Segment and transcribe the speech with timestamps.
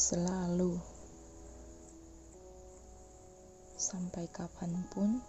[0.00, 0.80] selalu
[3.76, 5.20] sampai kapan pun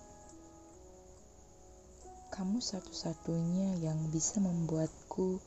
[2.31, 5.43] kamu satu-satunya yang bisa membuatku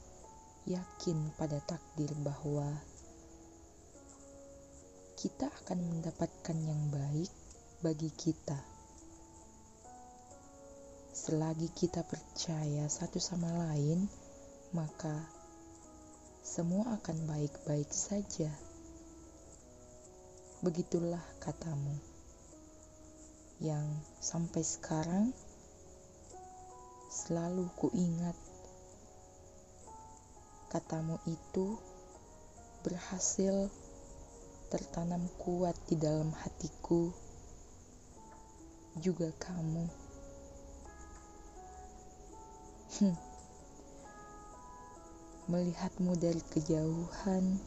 [0.68, 2.68] yakin pada takdir bahwa
[5.16, 7.32] kita akan mendapatkan yang baik
[7.80, 8.60] bagi kita.
[11.16, 14.04] Selagi kita percaya satu sama lain,
[14.76, 15.16] maka
[16.44, 18.73] semua akan baik-baik saja.
[20.64, 21.92] Begitulah katamu,
[23.60, 23.84] yang
[24.16, 25.28] sampai sekarang
[27.12, 28.32] selalu kuingat.
[30.72, 31.76] Katamu itu
[32.80, 33.68] berhasil
[34.72, 37.12] tertanam kuat di dalam hatiku,
[39.04, 39.84] juga kamu.
[43.04, 43.16] Hmm.
[45.44, 47.60] Melihatmu dari kejauhan,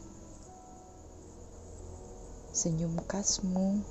[2.58, 3.86] senyum khasmu,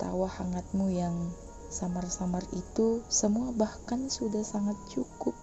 [0.00, 1.28] tawa hangatmu yang
[1.68, 5.36] samar-samar itu semua bahkan sudah sangat cukup.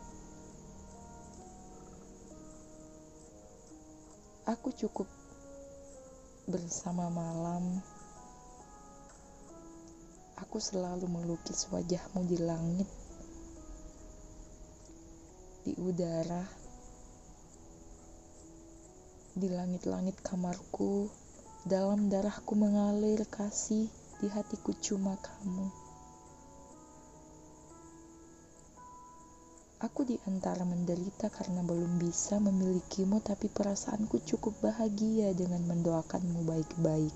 [4.49, 5.05] Aku cukup
[6.49, 7.85] bersama malam.
[10.41, 12.89] Aku selalu melukis wajahmu di langit,
[15.61, 16.60] di udara,
[19.35, 21.07] di langit-langit kamarku.
[21.61, 23.85] Dalam darahku mengalir kasih,
[24.19, 25.67] di hatiku cuma kamu.
[29.81, 37.15] Aku di antara menderita karena belum bisa memilikimu, tapi perasaanku cukup bahagia dengan mendoakanmu baik-baik.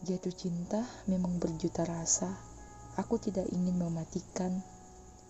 [0.00, 2.32] Jatuh cinta memang berjuta rasa.
[2.96, 4.64] Aku tidak ingin mematikan.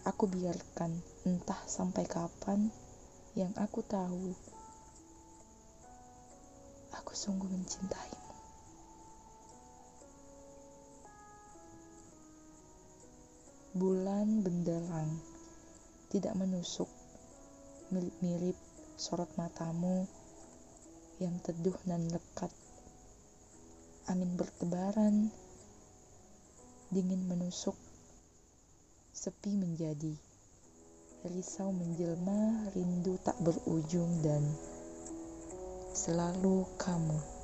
[0.09, 0.97] Aku biarkan
[1.29, 2.73] entah sampai kapan.
[3.37, 4.33] Yang aku tahu,
[6.97, 8.33] aku sungguh mencintaimu.
[13.77, 15.21] Bulan benderang,
[16.11, 16.91] tidak menusuk,
[17.95, 18.59] mirip-mirip
[18.99, 20.11] sorot matamu
[21.23, 22.51] yang teduh dan lekat.
[24.11, 25.31] Angin bertebaran,
[26.91, 27.79] dingin menusuk,
[29.21, 30.17] sepi menjadi,
[31.29, 34.41] risau menjelma, rindu tak berujung dan
[35.93, 37.40] selalu kamu.